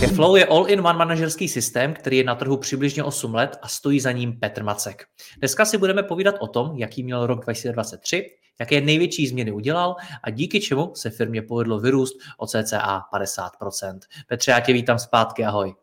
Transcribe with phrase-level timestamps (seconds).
[0.00, 4.12] Keflow je all-in-one manažerský systém, který je na trhu přibližně 8 let a stojí za
[4.12, 5.06] ním Petr Macek.
[5.38, 8.30] Dneska si budeme povídat o tom, jaký měl rok 2023,
[8.60, 13.98] jaké největší změny udělal a díky čemu se firmě povedlo vyrůst o cca 50%.
[14.28, 15.74] Petře, já tě vítám zpátky, ahoj.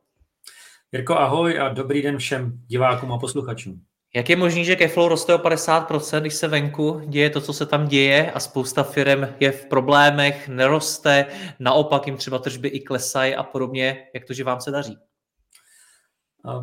[0.91, 3.81] Jirko, ahoj a dobrý den všem divákům a posluchačům.
[4.15, 7.65] Jak je možné, že Keflow roste o 50%, když se venku děje to, co se
[7.65, 11.25] tam děje a spousta firm je v problémech, neroste,
[11.59, 14.07] naopak jim třeba tržby i klesají a podobně.
[14.13, 14.97] Jak to, že vám se daří?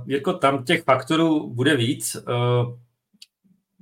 [0.06, 2.17] Jirko, tam těch faktorů bude víc.
[2.17, 2.23] Eh,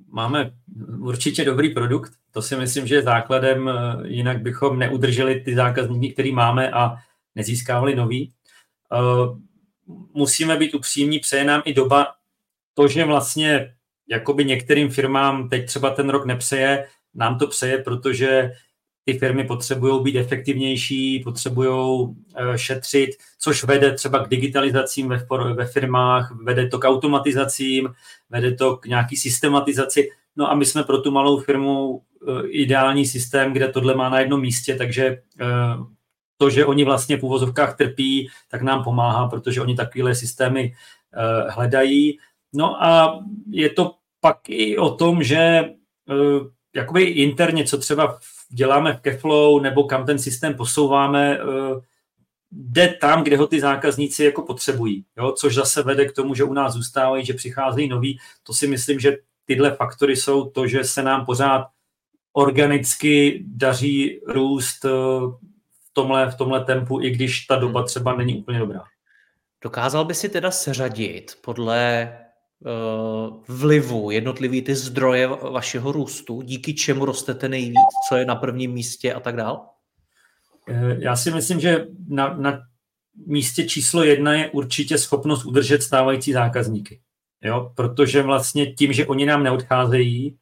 [0.08, 0.50] máme
[0.98, 6.12] určitě dobrý produkt, to si myslím, že je základem, eh, jinak bychom neudrželi ty zákazníky,
[6.12, 6.96] který máme a
[7.34, 8.32] nezískávali nový.
[8.92, 8.96] Eh,
[10.14, 12.19] musíme být upřímní, přeje nám i doba,
[12.74, 13.74] to, že vlastně
[14.08, 18.52] jakoby některým firmám teď třeba ten rok nepřeje, nám to přeje, protože
[19.04, 25.08] ty firmy potřebují být efektivnější, potřebují eh, šetřit, což vede třeba k digitalizacím
[25.54, 27.88] ve, firmách, vede to k automatizacím,
[28.30, 30.10] vede to k nějaký systematizaci.
[30.36, 34.20] No a my jsme pro tu malou firmu eh, ideální systém, kde tohle má na
[34.20, 35.06] jednom místě, takže
[35.40, 35.46] eh,
[36.36, 40.74] to, že oni vlastně v úvozovkách trpí, tak nám pomáhá, protože oni takovéhle systémy
[41.48, 42.18] hledají.
[42.52, 43.20] No a
[43.50, 45.64] je to pak i o tom, že
[46.74, 51.80] jakoby interně, co třeba děláme v Keflow nebo kam ten systém posouváme, eh,
[52.52, 55.32] jde tam, kde ho ty zákazníci jako potřebují, jo?
[55.32, 58.18] což zase vede k tomu, že u nás zůstávají, že přicházejí noví.
[58.42, 61.66] To si myslím, že tyhle faktory jsou to, že se nám pořád
[62.32, 68.38] organicky daří růst eh, v tomhle, v tomhle tempu, i když ta doba třeba není
[68.38, 68.84] úplně dobrá.
[69.62, 72.12] Dokázal by si teda seřadit podle
[73.48, 77.78] vlivu jednotlivý ty zdroje vašeho růstu, díky čemu rostete nejvíc,
[78.08, 79.66] co je na prvním místě a tak dál?
[80.68, 82.60] Eh, já si myslím, že na, na
[83.26, 87.00] místě číslo jedna je určitě schopnost udržet stávající zákazníky.
[87.42, 87.72] Jo?
[87.74, 90.36] Protože vlastně tím, že oni nám neodcházejí,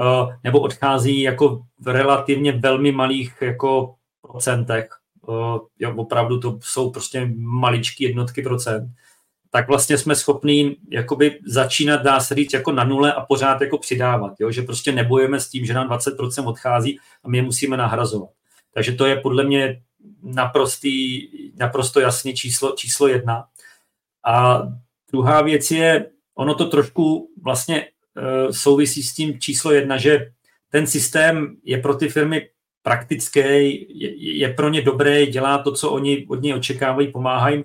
[0.00, 4.88] eh, nebo odchází jako v relativně velmi malých jako procentech,
[5.78, 8.90] jo, opravdu to jsou prostě maličké jednotky procent,
[9.54, 13.78] tak vlastně jsme schopní jakoby začínat, dá se říct, jako na nule a pořád jako
[13.78, 14.50] přidávat, jo?
[14.50, 18.30] že prostě nebojeme s tím, že nám 20% odchází a my je musíme nahrazovat.
[18.72, 19.82] Takže to je podle mě
[20.22, 23.44] naprostý, naprosto jasně číslo, číslo jedna.
[24.26, 24.62] A
[25.12, 30.32] druhá věc je, ono to trošku vlastně uh, souvisí s tím číslo jedna, že
[30.70, 32.48] ten systém je pro ty firmy
[32.82, 33.40] praktický,
[33.88, 37.64] je, je pro ně dobré, dělá to, co oni od něj očekávají, pomáhají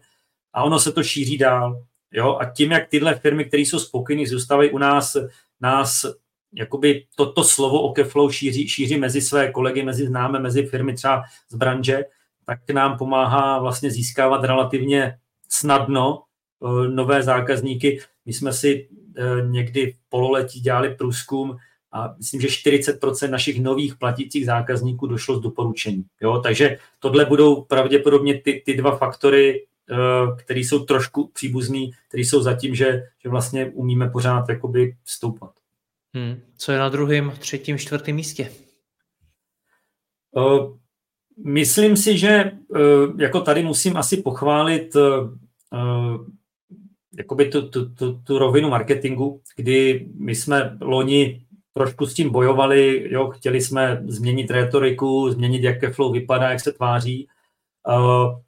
[0.59, 1.83] a ono se to šíří dál.
[2.11, 2.37] Jo?
[2.41, 5.17] A tím, jak tyhle firmy, které jsou spokojené, zůstávají u nás,
[5.61, 6.05] nás
[6.53, 11.23] jakoby toto slovo o Keflow šíří, šíří mezi své kolegy, mezi známe, mezi firmy třeba
[11.49, 12.05] z branže,
[12.45, 15.17] tak nám pomáhá vlastně získávat relativně
[15.49, 16.23] snadno
[16.59, 17.99] uh, nové zákazníky.
[18.25, 21.57] My jsme si uh, někdy v pololetí dělali průzkum
[21.91, 26.03] a myslím, že 40% našich nových platících zákazníků došlo z doporučení.
[26.21, 26.39] Jo?
[26.39, 32.41] Takže tohle budou pravděpodobně ty, ty dva faktory, Eh, který jsou trošku příbuzný, který jsou
[32.41, 35.51] zatím, že, že vlastně umíme pořád jakoby stoupat.
[36.13, 36.41] Hmm.
[36.57, 38.51] Co je na druhém, třetím, čtvrtém místě?
[40.31, 40.77] Uh,
[41.45, 46.25] myslím si, že uh, jako tady musím asi pochválit uh,
[47.17, 53.07] jakoby tu, tu, tu, tu rovinu marketingu, kdy my jsme loni trošku s tím bojovali,
[53.13, 57.27] jo, chtěli jsme změnit retoriku, změnit, jak flow vypadá, jak se tváří.
[57.87, 58.39] Uh,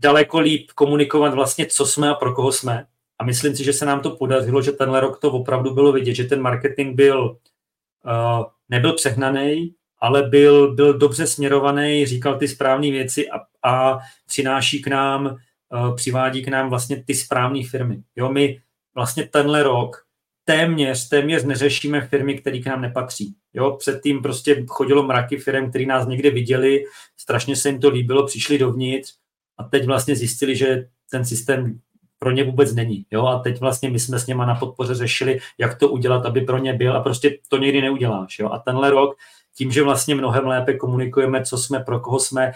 [0.00, 2.86] daleko líp komunikovat vlastně, co jsme a pro koho jsme.
[3.18, 6.14] A myslím si, že se nám to podařilo, že tenhle rok to opravdu bylo vidět,
[6.14, 12.90] že ten marketing byl, uh, nebyl přehnaný, ale byl, byl dobře směrovaný, říkal ty správné
[12.90, 18.02] věci a, a přináší k nám, uh, přivádí k nám vlastně ty správné firmy.
[18.16, 18.60] Jo, my
[18.94, 20.04] vlastně tenhle rok
[20.44, 23.34] téměř, téměř neřešíme firmy, které k nám nepatří.
[23.54, 26.84] Jo, předtím prostě chodilo mraky firm, který nás někde viděli,
[27.16, 29.21] strašně se jim to líbilo, přišli dovnitř
[29.58, 31.80] a teď vlastně zjistili, že ten systém
[32.18, 33.06] pro ně vůbec není.
[33.10, 33.26] Jo?
[33.26, 36.58] A teď vlastně my jsme s něma na podpoře řešili, jak to udělat, aby pro
[36.58, 38.38] ně byl a prostě to nikdy neuděláš.
[38.38, 38.48] Jo?
[38.48, 39.16] A tenhle rok,
[39.56, 42.52] tím, že vlastně mnohem lépe komunikujeme, co jsme, pro koho jsme,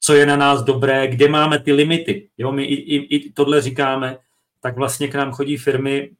[0.00, 2.28] co je na nás dobré, kde máme ty limity.
[2.38, 2.52] Jo?
[2.52, 4.18] My i, i, i tohle říkáme,
[4.60, 6.10] tak vlastně k nám chodí firmy,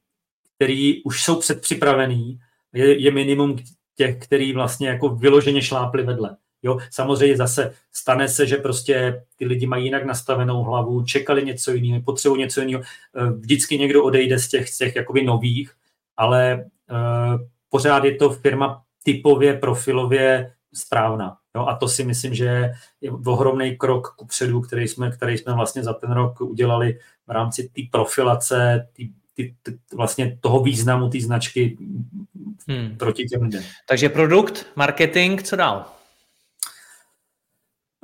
[0.56, 2.38] které už jsou předpřipravený,
[2.72, 3.56] je, je minimum
[3.96, 6.36] těch, který vlastně jako vyloženě šlápli vedle.
[6.64, 11.72] Jo, samozřejmě zase stane se, že prostě ty lidi mají jinak nastavenou hlavu, čekali něco
[11.72, 12.82] jiného, potřebují něco jiného.
[12.82, 15.72] Eh, vždycky někdo odejde z těch, z těch jakoby nových,
[16.16, 21.36] ale uh, pořád je to firma typově, profilově správná.
[21.56, 25.54] Jo, a to si myslím, že je ohromný krok ku předu, který jsme, který jsme
[25.54, 31.08] vlastně za ten rok udělali v rámci té profilace, tý, ty, ty, vlastně toho významu
[31.08, 31.78] té značky
[32.68, 32.96] hmm.
[32.96, 33.62] proti těm lidem.
[33.88, 35.86] Takže produkt, marketing, co dál?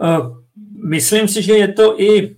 [0.01, 0.37] Uh,
[0.85, 2.37] myslím si, že je to i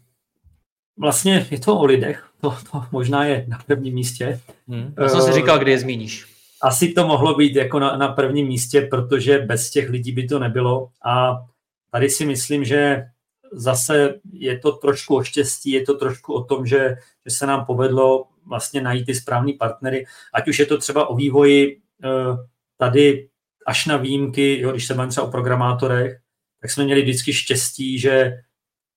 [0.98, 2.28] vlastně je to o lidech.
[2.40, 4.40] To, to možná je na prvním místě.
[4.68, 4.94] Hmm.
[5.02, 6.26] Já jsem si říkal, kdy je zmíníš.
[6.62, 10.38] Asi to mohlo být jako na, na prvním místě, protože bez těch lidí by to
[10.38, 10.88] nebylo.
[11.04, 11.44] A
[11.90, 13.04] tady si myslím, že
[13.52, 17.64] zase je to trošku o štěstí, je to trošku o tom, že, že se nám
[17.64, 22.08] povedlo vlastně najít ty správný partnery, ať už je to třeba o vývoji eh,
[22.76, 23.28] tady
[23.66, 26.21] až na výjimky, jo, když se bavím třeba o programátorech,
[26.62, 28.42] tak jsme měli vždycky štěstí, že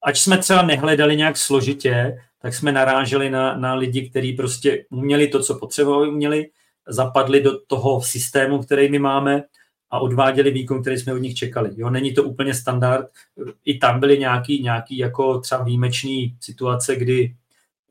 [0.04, 5.28] ať jsme třeba nehledali nějak složitě, tak jsme naráželi na, na lidi, kteří prostě uměli
[5.28, 6.50] to, co potřebovali, uměli,
[6.88, 9.44] zapadli do toho systému, který my máme
[9.90, 11.70] a odváděli výkon, který jsme od nich čekali.
[11.76, 13.08] Jo, není to úplně standard.
[13.66, 17.36] I tam byly nějaký, nějaký jako třeba výjimečný situace, kdy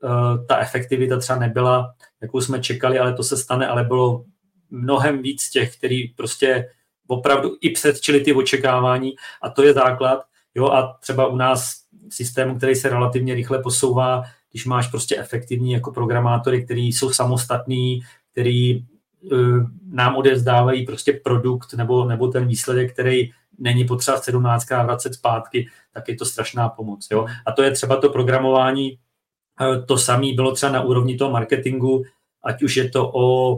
[0.03, 4.25] uh, ta efektivita třeba nebyla, jakou jsme čekali, ale to se stane, ale bylo
[4.69, 6.69] mnohem víc těch, který prostě
[7.07, 10.23] opravdu i předčili ty očekávání a to je základ.
[10.55, 11.75] Jo, a třeba u nás
[12.09, 17.99] systému, který se relativně rychle posouvá, když máš prostě efektivní jako programátory, kteří jsou samostatní,
[18.31, 18.85] který
[19.31, 25.67] uh, nám odezdávají prostě produkt nebo, nebo ten výsledek, který není potřeba 17 vracet zpátky,
[25.93, 27.07] tak je to strašná pomoc.
[27.11, 27.25] Jo?
[27.45, 28.97] A to je třeba to programování,
[29.61, 32.03] uh, to samé bylo třeba na úrovni toho marketingu,
[32.43, 33.57] ať už je to o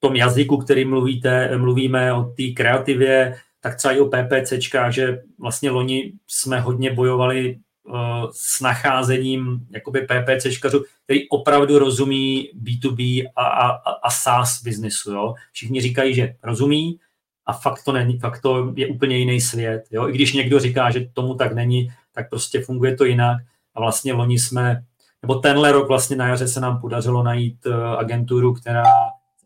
[0.00, 5.70] tom jazyku, který mluvíte, mluvíme o té kreativě, tak třeba i o PPCčkách, že vlastně
[5.70, 7.94] loni jsme hodně bojovali uh,
[8.32, 13.68] s nacházením jakoby PPCčkařů, který opravdu rozumí B2B a, a,
[14.02, 15.12] a SaaS biznesu.
[15.12, 15.34] Jo?
[15.52, 17.00] Všichni říkají, že rozumí
[17.46, 19.84] a fakt to není, fakt to je úplně jiný svět.
[19.90, 20.08] Jo?
[20.08, 23.38] I když někdo říká, že tomu tak není, tak prostě funguje to jinak.
[23.74, 24.82] A vlastně loni jsme,
[25.22, 28.84] nebo tenhle rok vlastně na jaře se nám podařilo najít uh, agenturu, která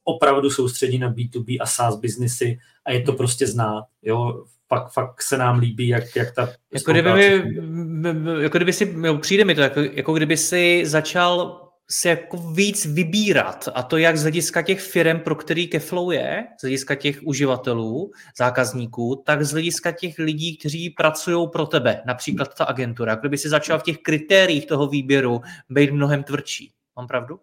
[0.04, 3.84] opravdu soustředí na B2B a SaaS biznesy a je to prostě znát.
[4.02, 4.44] Jo?
[4.69, 6.49] Fakt, fakt se nám líbí, jak, jak ta...
[6.72, 11.58] Jako kdyby, mi, jako kdyby si, jo, přijde mi to, jako, jako kdyby si začal
[11.90, 16.44] se jako víc vybírat a to jak z hlediska těch firm, pro který Keflow je,
[16.58, 22.55] z hlediska těch uživatelů, zákazníků, tak z hlediska těch lidí, kteří pracují pro tebe, například
[22.55, 23.14] ta agentura.
[23.14, 25.40] Kdyby si začal v těch kritériích toho výběru
[25.70, 26.72] být mnohem tvrdší.
[26.96, 27.40] Mám pravdu?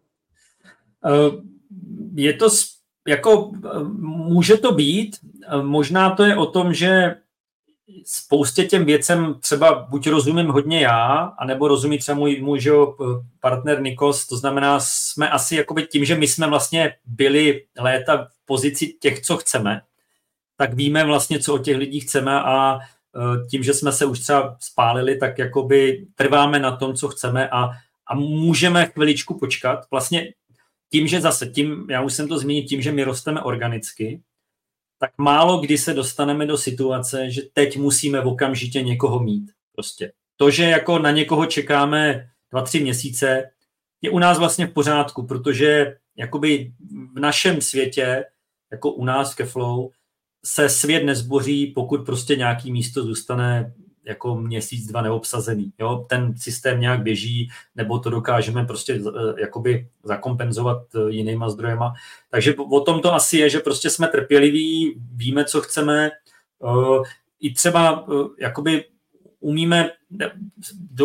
[1.06, 1.59] Uh
[2.16, 2.50] je to
[3.08, 3.52] jako,
[4.02, 5.18] může to být,
[5.62, 7.16] možná to je o tom, že
[8.06, 12.72] spoustě těm věcem třeba buď rozumím hodně já, anebo rozumí třeba můj, můj že,
[13.40, 18.46] partner Nikos, to znamená, jsme asi jakoby tím, že my jsme vlastně byli léta v
[18.46, 19.82] pozici těch, co chceme,
[20.58, 24.20] tak víme vlastně, co od těch lidí chceme a e, tím, že jsme se už
[24.20, 27.70] třeba spálili, tak jakoby trváme na tom, co chceme a,
[28.08, 29.80] a můžeme chviličku počkat.
[29.92, 30.28] Vlastně
[30.92, 34.22] tím, že zase, tím, já už jsem to zmínil, tím, že my rosteme organicky,
[35.00, 39.52] tak málo kdy se dostaneme do situace, že teď musíme okamžitě někoho mít.
[39.76, 40.12] Prostě.
[40.38, 43.50] To, že jako na někoho čekáme dva, tři měsíce,
[44.02, 46.74] je u nás vlastně v pořádku, protože jakoby
[47.14, 48.26] v našem světě,
[48.72, 49.90] jako u nás v Keflow,
[50.46, 53.74] se svět nezboří, pokud prostě nějaký místo zůstane
[54.10, 55.74] jako měsíc, dva neobsazený.
[55.80, 56.06] Jo?
[56.10, 61.94] Ten systém nějak běží, nebo to dokážeme prostě eh, jakoby zakompenzovat eh, jinýma zdrojema.
[62.30, 67.04] Takže o tom to asi je, že prostě jsme trpěliví, víme, co chceme, eh,
[67.40, 68.06] i třeba
[68.40, 68.86] jakoby
[69.40, 69.92] umíme,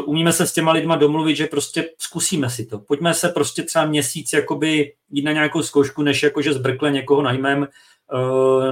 [0.04, 2.78] umíme se s těma lidma domluvit, že prostě zkusíme si to.
[2.78, 7.68] Pojďme se prostě třeba měsíc jakoby jít na nějakou zkoušku, než jakože zbrkle někoho najmem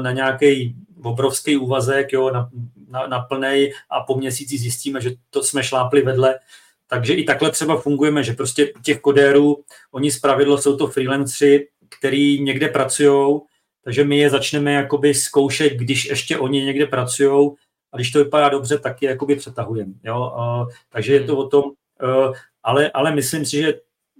[0.03, 2.51] na nějaký obrovský úvazek, jo, na,
[2.89, 6.39] na, na plnej a po měsíci zjistíme, že to jsme šlápli vedle.
[6.87, 12.41] Takže i takhle třeba fungujeme, že prostě těch kodérů, oni zpravidlo jsou to freelancři, který
[12.41, 13.41] někde pracují,
[13.85, 17.51] takže my je začneme jakoby zkoušet, když ještě oni někde pracují
[17.93, 19.93] a když to vypadá dobře, tak je jakoby přetahujeme.
[20.05, 20.33] Jo?
[20.37, 23.75] Uh, takže je to o tom, uh, ale, ale myslím si, že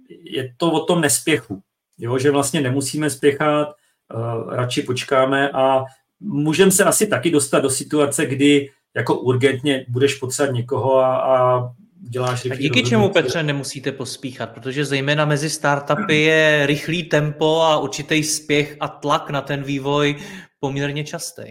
[0.09, 1.61] je to o tom nespěchu,
[1.97, 5.83] jo, že vlastně nemusíme spěchat, uh, radši počkáme a
[6.19, 11.69] můžeme se asi taky dostat do situace, kdy jako urgentně budeš potřebovat někoho a, a
[12.09, 14.49] děláš A díky čemu, Petře, nemusíte pospíchat?
[14.51, 20.15] Protože zejména mezi startupy je rychlý tempo a určitý spěch a tlak na ten vývoj
[20.59, 21.43] poměrně častý.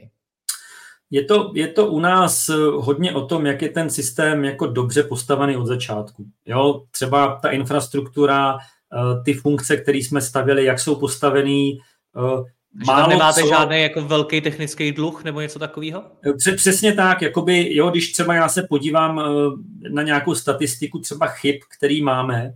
[1.13, 5.03] Je to, je to u nás hodně o tom, jak je ten systém jako dobře
[5.03, 6.25] postavený od začátku.
[6.47, 11.79] Jo, třeba ta infrastruktura, eh, ty funkce, které jsme stavili, jak jsou postavený,
[12.17, 12.43] eh,
[12.87, 13.49] Málo tam nemáte co...
[13.49, 16.05] žádný jako velký technický dluh nebo něco takového?
[16.57, 19.25] Přesně tak, jakoby, jo, když třeba já se podívám eh,
[19.89, 22.55] na nějakou statistiku třeba chyb, který máme,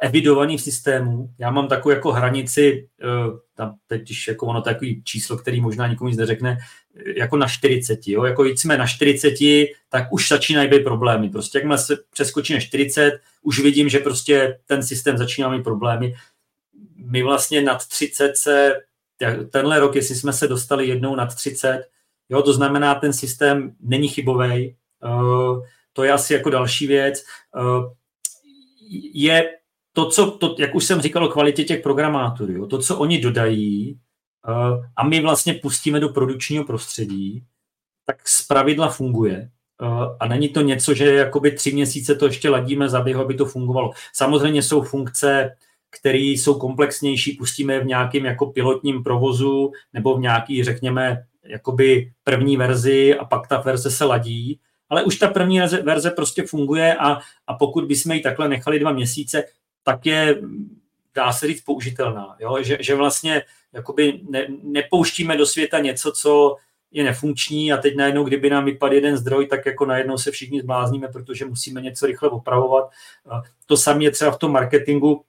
[0.00, 1.30] evidovaný v systému.
[1.38, 2.88] Já mám takovou jako hranici,
[3.54, 6.58] tam teď, jako ono takový číslo, který možná nikomu nic neřekne,
[7.16, 8.00] jako na 40.
[8.06, 8.24] Jo?
[8.24, 9.34] Jako jsme na 40,
[9.88, 11.30] tak už začínají být problémy.
[11.30, 16.14] Prostě jakmile se přeskočí na 40, už vidím, že prostě ten systém začíná mít problémy
[17.10, 18.74] my vlastně nad 30 se,
[19.50, 21.84] tenhle rok, jestli jsme se dostali jednou nad 30,
[22.28, 24.76] jo, to znamená, ten systém není chybový.
[25.04, 25.62] Uh,
[25.92, 27.24] to je asi jako další věc.
[27.56, 27.92] Uh,
[29.14, 29.50] je
[29.92, 33.98] to, co, to, jak už jsem říkal o kvalitě těch programátorů, to, co oni dodají
[34.96, 37.44] a my vlastně pustíme do produkčního prostředí,
[38.06, 39.50] tak z pravidla funguje.
[39.82, 43.44] Uh, a není to něco, že jakoby tři měsíce to ještě ladíme za aby to
[43.44, 43.90] fungovalo.
[44.12, 45.50] Samozřejmě jsou funkce,
[45.90, 52.56] které jsou komplexnější, pustíme v nějakém jako pilotním provozu nebo v nějaký, řekněme, jakoby první
[52.56, 57.18] verzi a pak ta verze se ladí, ale už ta první verze prostě funguje a,
[57.46, 59.44] a pokud bychom ji takhle nechali dva měsíce,
[59.82, 60.40] tak je,
[61.14, 62.36] dá se říct, použitelná.
[62.40, 62.58] Jo?
[62.62, 66.56] Že, že vlastně jakoby ne, nepouštíme do světa něco, co
[66.90, 70.60] je nefunkční a teď najednou, kdyby nám vypadl jeden zdroj, tak jako najednou se všichni
[70.60, 72.90] zblázníme, protože musíme něco rychle opravovat.
[73.66, 75.24] To samé je třeba v tom marketingu,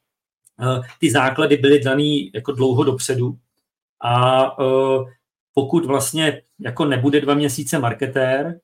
[1.00, 3.38] ty základy byly daný jako dlouho dopředu.
[4.04, 5.14] A eh,
[5.54, 8.60] pokud vlastně jako nebude dva měsíce marketér,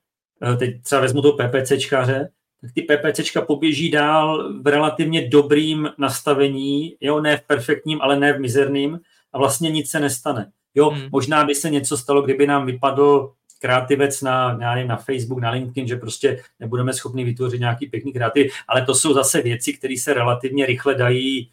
[0.52, 2.28] eh, teď třeba vezmu toho PPCčkaře,
[2.60, 8.32] tak ty PPCčka poběží dál v relativně dobrým nastavení, jo, ne v perfektním, ale ne
[8.32, 9.00] v mizerným
[9.36, 10.52] a vlastně nic se nestane.
[10.74, 11.08] Jo, hmm.
[11.12, 15.50] možná by se něco stalo, kdyby nám vypadl kreativec na, já nevím, na Facebook, na
[15.50, 19.94] LinkedIn, že prostě nebudeme schopni vytvořit nějaký pěkný kreativ, ale to jsou zase věci, které
[19.98, 21.50] se relativně rychle dají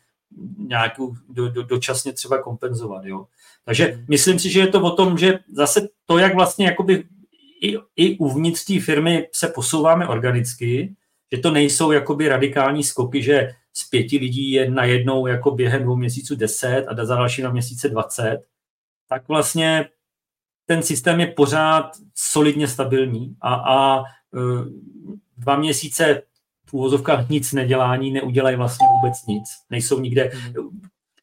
[0.58, 3.06] nějakou do, do, dočasně třeba kompenzovat.
[3.06, 3.26] Jo.
[3.66, 4.06] Takže hmm.
[4.10, 7.04] myslím si, že je to o tom, že zase to, jak vlastně jakoby
[7.62, 10.96] i, i uvnitř té firmy se posouváme organicky,
[11.32, 15.96] že to nejsou jakoby radikální skoky, že z pěti lidí je najednou jako během dvou
[15.96, 18.40] měsíců deset a za další na měsíce dvacet,
[19.10, 19.90] tak vlastně
[20.66, 24.04] ten systém je pořád solidně stabilní a, a e,
[25.38, 26.22] dva měsíce
[26.74, 29.44] úvozovkách nic nedělání neudělají vlastně vůbec nic.
[29.70, 30.32] Nejsou nikde,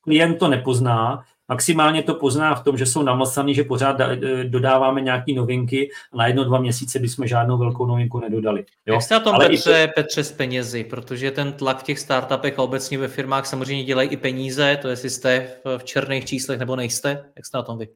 [0.00, 5.00] klient to nepozná, maximálně to pozná v tom, že jsou namlsaný, že pořád eh, dodáváme
[5.00, 8.64] nějaké novinky a na jedno, dva měsíce bychom žádnou velkou novinku nedodali.
[8.86, 8.94] Jo?
[8.94, 9.92] Jak jste na tom, Ale Petře, to...
[9.94, 10.84] Petře, s penězi?
[10.84, 14.88] Protože ten tlak v těch startupech a obecně ve firmách samozřejmě dělají i peníze, to
[14.88, 17.24] jestli jste v černých číslech nebo nejste.
[17.36, 17.88] Jak jste na tom vy?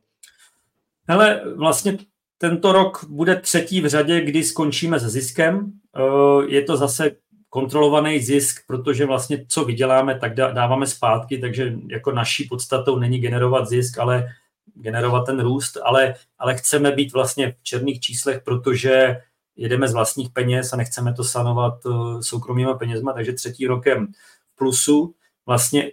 [1.09, 1.99] Hele, vlastně
[2.39, 5.73] tento rok bude třetí v řadě, kdy skončíme se ziskem.
[5.97, 7.11] Eh, je to zase
[7.55, 13.69] kontrolovaný zisk, protože vlastně co vyděláme, tak dáváme zpátky, takže jako naší podstatou není generovat
[13.69, 14.29] zisk, ale
[14.75, 19.17] generovat ten růst, ale, ale chceme být vlastně v černých číslech, protože
[19.57, 24.07] jedeme z vlastních peněz a nechceme to sanovat eh, soukromýma penězma, takže třetí rokem
[24.55, 25.15] plusu.
[25.47, 25.93] Vlastně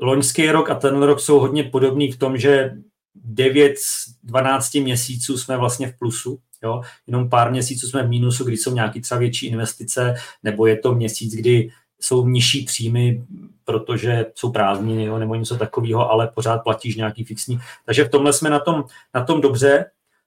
[0.00, 2.72] loňský rok a ten rok jsou hodně podobný v tom, že
[3.14, 6.82] 9 z 12 měsíců jsme vlastně v plusu, Jo?
[7.06, 10.94] Jenom pár měsíců jsme v mínusu, kdy jsou nějaké třeba větší investice, nebo je to
[10.94, 13.24] měsíc, kdy jsou nižší příjmy,
[13.64, 17.58] protože jsou prázdniny jo, nebo něco takového, ale pořád platíš nějaký fixní.
[17.86, 19.84] Takže v tomhle jsme na tom, na tom dobře.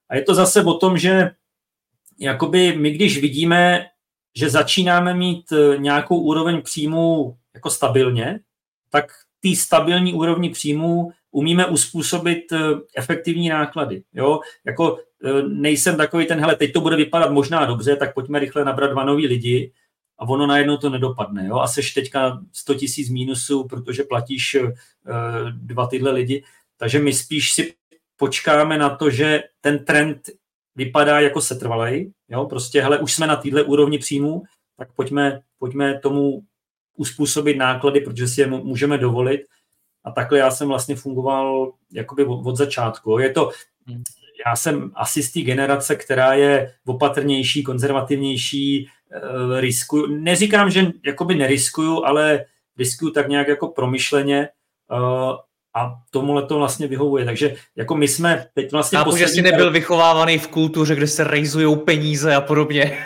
[0.08, 1.30] A je to zase o tom, že
[2.18, 3.86] jakoby my, když vidíme,
[4.36, 8.40] že začínáme mít eh, nějakou úroveň příjmu jako stabilně,
[8.90, 12.58] tak ty stabilní úrovni příjmu umíme uspůsobit eh,
[12.96, 14.02] efektivní náklady.
[14.14, 14.40] Jo?
[14.64, 14.98] Jako
[15.48, 19.04] nejsem takový ten, hele, teď to bude vypadat možná dobře, tak pojďme rychle nabrat dva
[19.04, 19.72] nový lidi
[20.18, 21.46] a ono najednou to nedopadne.
[21.46, 21.56] Jo?
[21.56, 24.70] A seš teďka 100 tisíc mínusů, protože platíš uh,
[25.50, 26.44] dva tyhle lidi.
[26.76, 27.74] Takže my spíš si
[28.16, 30.30] počkáme na to, že ten trend
[30.74, 32.12] vypadá jako setrvalej.
[32.28, 32.44] Jo?
[32.44, 34.42] Prostě, hele, už jsme na téhle úrovni příjmu,
[34.76, 36.42] tak pojďme, pojďme tomu
[36.96, 39.40] uspůsobit náklady, protože si je můžeme dovolit
[40.04, 43.18] a takhle já jsem vlastně fungoval jakoby od, od začátku.
[43.18, 43.50] Je to,
[44.46, 48.88] já jsem asi z té generace, která je opatrnější, konzervativnější,
[49.46, 50.06] uh, riskuju.
[50.06, 52.44] Neříkám, že jakoby neriskuju, ale
[52.78, 54.48] riskuju tak nějak jako promyšleně
[54.92, 55.36] uh,
[55.74, 57.24] a tomuhle to vlastně vyhovuje.
[57.24, 58.98] Takže jako my jsme teď vlastně...
[58.98, 62.98] Chápu, že jsi nebyl vychovávaný v kultuře, kde se rejzují peníze a podobně.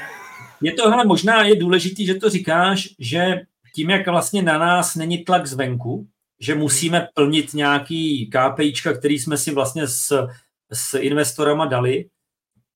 [0.62, 3.40] Je to, hele, možná je důležitý, že to říkáš, že
[3.74, 6.06] tím, jak vlastně na nás není tlak zvenku,
[6.40, 10.28] že musíme plnit nějaký KPIčka, který jsme si vlastně s,
[10.72, 12.04] s investorama dali,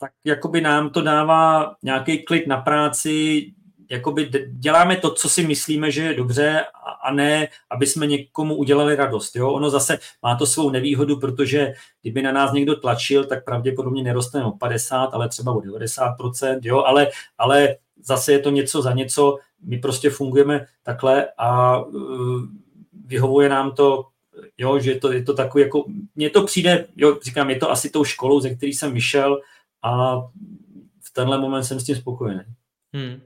[0.01, 3.47] tak jakoby nám to dává nějaký klid na práci,
[3.91, 6.65] jakoby děláme to, co si myslíme, že je dobře
[7.05, 9.37] a ne, aby jsme někomu udělali radost.
[9.37, 9.51] Jo?
[9.51, 11.73] Ono zase má to svou nevýhodu, protože
[12.03, 16.83] kdyby na nás někdo tlačil, tak pravděpodobně neroste o 50, ale třeba o 90%, jo?
[16.83, 22.43] Ale, ale zase je to něco za něco, my prostě fungujeme takhle a uh,
[23.07, 24.05] vyhovuje nám to,
[24.59, 27.91] jo, že to, je to takový, jako, mně to přijde, jo, říkám, je to asi
[27.91, 29.41] tou školou, ze který jsem vyšel
[29.83, 30.21] a
[31.01, 32.41] v tenhle moment jsem s tím spokojený.
[32.93, 33.21] Hmm.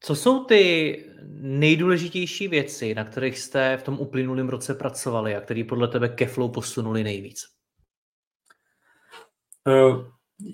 [0.00, 1.04] Co jsou ty
[1.40, 6.26] nejdůležitější věci, na kterých jste v tom uplynulém roce pracovali a které podle tebe ke
[6.26, 7.44] flow posunuli nejvíc?
[9.66, 10.04] Uh,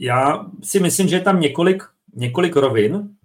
[0.00, 1.82] já si myslím, že je tam několik,
[2.14, 3.16] několik rovin.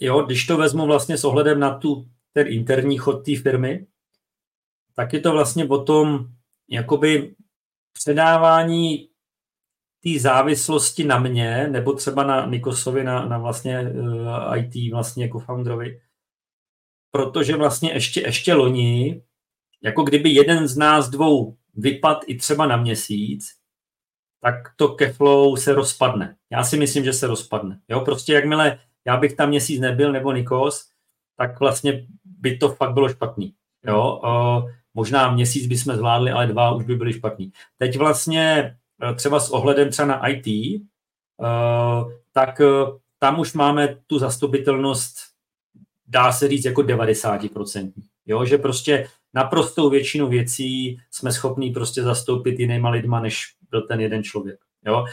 [0.00, 3.86] Jo, když to vezmu vlastně s ohledem na tu, ten interní chod té firmy,
[4.98, 6.26] tak je to vlastně o tom
[6.68, 7.34] jakoby
[7.92, 9.08] předávání
[10.02, 15.24] té závislosti na mě, nebo třeba na Nikosovi, na, na vlastně uh, eh, IT, vlastně
[15.24, 16.00] jako founderovi,
[17.10, 19.22] protože vlastně ještě, ještě loni,
[19.82, 23.46] jako kdyby jeden z nás dvou vypad i třeba na měsíc,
[24.42, 26.36] tak to Keflow se rozpadne.
[26.50, 27.80] Já si myslím, že se rozpadne.
[27.88, 30.90] Jo, prostě jakmile já bych tam měsíc nebyl, nebo Nikos,
[31.36, 33.54] tak vlastně by to fakt bylo špatný.
[33.86, 37.52] Jo, uh, možná měsíc bychom zvládli, ale dva už by byly špatný.
[37.78, 40.84] Teď vlastně Eh, třeba s ohledem třeba na IT, eh,
[42.32, 42.66] tak eh,
[43.18, 45.16] tam už máme tu zastupitelnost,
[46.06, 47.92] dá se říct, jako 90%.
[48.26, 54.00] Jo, že prostě naprostou většinu věcí jsme schopní prostě zastoupit jinýma lidma, než byl ten
[54.00, 54.58] jeden člověk.
[54.86, 55.04] Jo.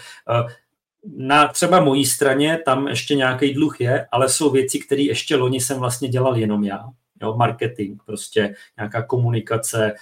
[1.17, 5.61] Na třeba mojí straně tam ještě nějaký dluh je, ale jsou věci, které ještě loni
[5.61, 6.83] jsem vlastně dělal jenom já.
[7.21, 9.93] Jo, marketing, prostě nějaká komunikace,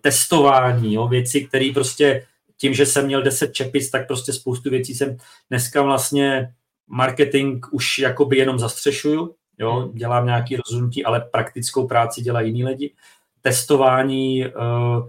[0.00, 4.94] testování, jo, věci, které prostě tím, že jsem měl 10 čepic, tak prostě spoustu věcí
[4.94, 5.16] jsem
[5.50, 6.54] dneska vlastně
[6.86, 12.94] marketing už jakoby jenom zastřešuju, jo, dělám nějaký rozhodnutí, ale praktickou práci dělají jiní lidi.
[13.40, 15.06] Testování uh, uh,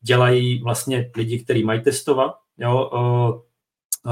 [0.00, 3.40] dělají vlastně lidi, kteří mají testovat, jo, uh,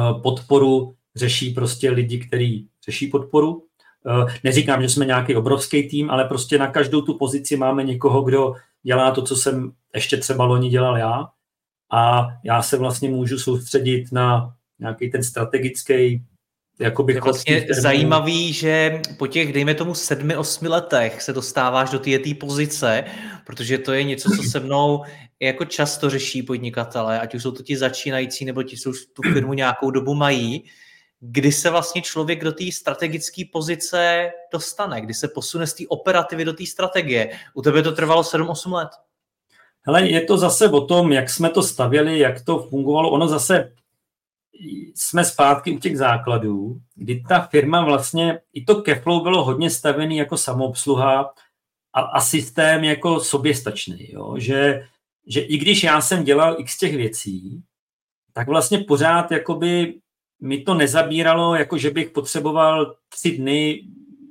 [0.00, 3.67] uh, podporu řeší prostě lidi, kteří řeší podporu.
[4.08, 8.22] Uh, neříkám, že jsme nějaký obrovský tým, ale prostě na každou tu pozici máme někoho,
[8.22, 11.28] kdo dělá to, co jsem ještě třeba loni dělal já.
[11.92, 16.24] A já se vlastně můžu soustředit na nějaký ten strategický
[16.80, 21.98] jakoby je vlastně zajímavý, že po těch, dejme tomu, sedmi, osmi letech se dostáváš do
[21.98, 23.04] té pozice,
[23.46, 25.04] protože to je něco, co se mnou
[25.40, 29.22] jako často řeší podnikatele, ať už jsou to ti začínající, nebo ti, co už tu
[29.22, 30.64] firmu nějakou dobu mají,
[31.20, 36.44] kdy se vlastně člověk do té strategické pozice dostane, kdy se posune z té operativy
[36.44, 37.38] do té strategie.
[37.54, 38.88] U tebe to trvalo 7-8 let.
[39.82, 43.10] Hele, je to zase o tom, jak jsme to stavěli, jak to fungovalo.
[43.10, 43.72] Ono zase
[44.94, 50.16] jsme zpátky u těch základů, kdy ta firma vlastně, i to Keflow bylo hodně stavený
[50.16, 51.34] jako samoobsluha
[51.92, 54.34] a, a systém jako soběstačný, jo?
[54.38, 54.88] Že,
[55.26, 57.62] že i když já jsem dělal x těch věcí,
[58.32, 59.94] tak vlastně pořád jakoby
[60.40, 63.82] mi to nezabíralo, jako že bych potřeboval tři dny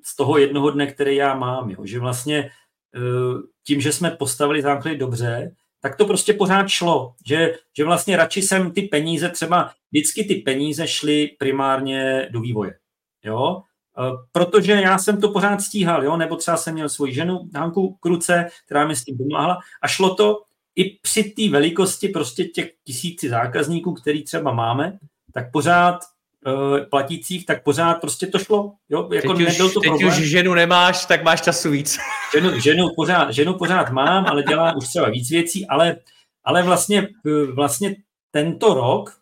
[0.03, 1.85] z toho jednoho dne, který já mám, jo?
[1.85, 2.49] že vlastně
[2.97, 8.17] Eh, tím, že jsme postavili základy dobře, tak to prostě pořád šlo, že, že vlastně
[8.17, 12.77] radši jsem ty peníze, třeba vždycky ty peníze šly primárně do vývoje,
[13.23, 13.61] jo,
[13.99, 17.97] eh, protože já jsem to pořád stíhal, jo, nebo třeba jsem měl svoji ženu Hanku
[17.99, 20.41] Kruce, která mi s tím pomáhala a šlo to
[20.75, 24.97] i při té velikosti prostě těch tisíci zákazníků, který třeba máme,
[25.37, 25.99] tak pořád
[26.47, 28.73] uh, platících, tak pořád prostě to šlo.
[28.89, 29.09] Jo?
[29.13, 30.07] Jako teď nebyl to teď problém.
[30.07, 31.97] už ženu nemáš, tak máš času víc.
[32.33, 35.97] Ženu, ženu, pořád, ženu pořád mám, ale dělá už třeba víc věcí, ale,
[36.43, 37.95] ale vlastně, eh, vlastně
[38.31, 39.17] tento rok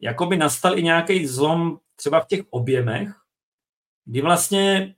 [0.00, 3.08] jakoby nastal i nějaký zlom třeba v těch objemech,
[4.04, 4.94] kdy vlastně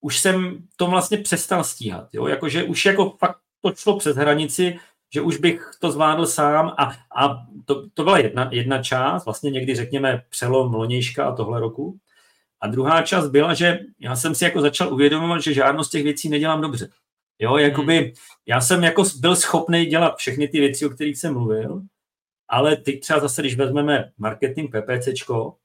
[0.00, 2.08] už jsem to vlastně přestal stíhat.
[2.12, 2.26] Jo?
[2.26, 4.78] Jakože už jako fakt to šlo přes hranici,
[5.14, 6.84] že už bych to zvládl sám a,
[7.16, 11.98] a to, to byla jedna, jedna část, vlastně někdy řekněme přelom lonějška a tohle roku.
[12.60, 16.02] A druhá část byla, že já jsem si jako začal uvědomovat, že žádnou z těch
[16.02, 16.88] věcí nedělám dobře.
[17.38, 18.10] Jo, jakoby hmm.
[18.46, 21.82] já jsem jako byl schopný dělat všechny ty věci, o kterých jsem mluvil,
[22.48, 25.56] ale teď třeba zase, když vezmeme marketing PPCčko,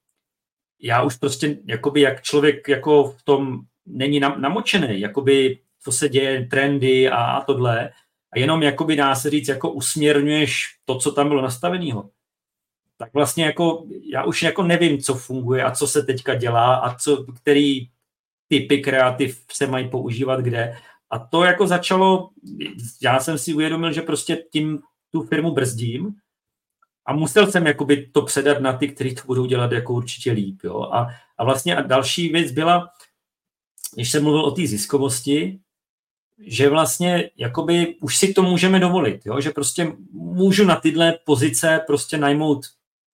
[0.81, 6.45] já už prostě, jakoby jak člověk jako v tom není namočený, jakoby co se děje,
[6.45, 7.91] trendy a, a tohle,
[8.35, 12.09] a jenom jakoby dá se říct, jako usměrňuješ to, co tam bylo nastaveného,
[12.97, 16.95] tak vlastně jako já už jako nevím, co funguje a co se teďka dělá a
[16.95, 17.87] co, který
[18.47, 20.77] typy kreativ se mají používat kde.
[21.09, 22.29] A to jako začalo,
[23.01, 24.79] já jsem si uvědomil, že prostě tím
[25.11, 26.15] tu firmu brzdím
[27.05, 30.63] a musel jsem jakoby to předat na ty, kteří to budou dělat jako určitě líp.
[30.63, 30.81] Jo?
[30.81, 32.89] A, a vlastně a další věc byla,
[33.95, 35.59] když jsem mluvil o té ziskovosti,
[36.39, 39.41] že vlastně jakoby už si to můžeme dovolit, jo?
[39.41, 42.65] že prostě můžu na tyhle pozice prostě najmout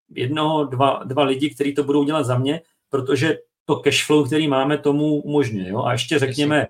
[0.10, 4.48] jednoho, dva, dva lidi, kteří to budou dělat za mě, protože to cash flow, který
[4.48, 5.70] máme, tomu umožňuje.
[5.70, 5.84] Jo?
[5.84, 6.68] A ještě řekněme,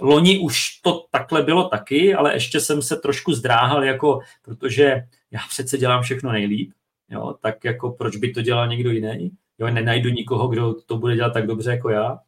[0.00, 5.40] loni už to takhle bylo taky, ale ještě jsem se trošku zdráhal, jako, protože já
[5.48, 6.72] přece dělám všechno nejlíp,
[7.10, 7.34] jo?
[7.42, 9.30] tak jako proč by to dělal někdo jiný?
[9.58, 9.68] Jo?
[9.68, 12.18] Nenajdu nikoho, kdo to bude dělat tak dobře jako já.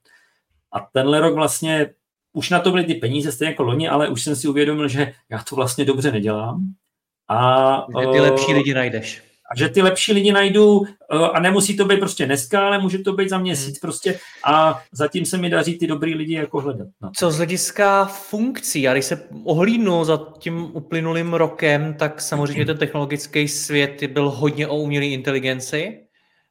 [0.72, 1.90] A tenhle rok vlastně
[2.33, 5.12] už na to byly ty peníze stejně jako loni, ale už jsem si uvědomil, že
[5.31, 6.62] já to vlastně dobře nedělám.
[7.29, 11.77] A, že ty lepší lidi najdeš a že ty lepší lidi najdu eh, a nemusí
[11.77, 13.81] to být prostě dneska, ale může to být za měsíc hmm.
[13.81, 16.88] prostě a zatím se mi daří ty dobrý lidi jako hledat.
[17.01, 17.11] No.
[17.16, 22.79] Co z hlediska funkcí, a když se ohlídnu za tím uplynulým rokem, tak samozřejmě ten
[22.79, 25.99] technologický svět byl hodně o umělé inteligenci.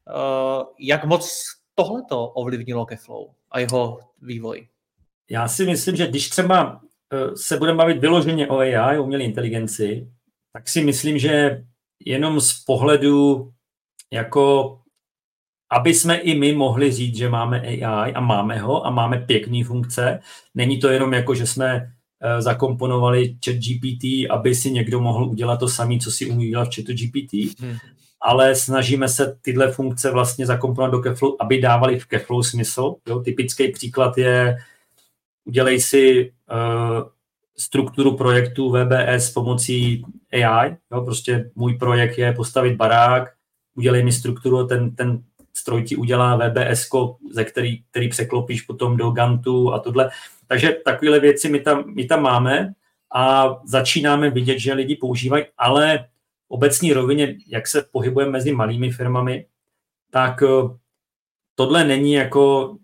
[0.08, 4.66] Eh, jak moc tohleto ovlivnilo Keflow a jeho vývoj?
[5.32, 6.80] Já si myslím, že když třeba
[7.12, 10.08] eh, se budeme bavit vyloženě o AI, o umělé inteligenci,
[10.52, 11.64] tak si myslím, že
[12.04, 13.50] jenom z pohledu
[14.12, 14.78] jako
[15.72, 19.64] aby jsme i my mohli říct, že máme AI a máme ho a máme pěkný
[19.64, 20.20] funkce.
[20.54, 25.56] Není to jenom jako, že jsme uh, zakomponovali chat GPT, aby si někdo mohl udělat
[25.56, 27.76] to samé, co si umí dělat v chatu GPT, hmm.
[28.20, 32.94] ale snažíme se tyhle funkce vlastně zakomponovat do Keflow, aby dávali v Keflow smysl.
[33.08, 33.20] Jo?
[33.20, 34.56] Typický příklad je,
[35.44, 37.08] udělej si uh,
[37.58, 40.76] strukturu projektu VBS pomocí AI.
[40.92, 43.32] Jo, prostě můj projekt je postavit barák,
[43.74, 45.22] udělej mi strukturu, ten, ten
[45.54, 46.88] stroj ti udělá VBS,
[47.32, 50.10] ze který, který překlopíš potom do Gantu a tohle.
[50.46, 52.72] Takže takovéhle věci my tam, my tam máme
[53.14, 55.98] a začínáme vidět, že lidi používají, ale
[56.46, 59.46] v obecní rovině, jak se pohybujeme mezi malými firmami,
[60.10, 60.76] tak eh,
[61.54, 62.76] tohle není jako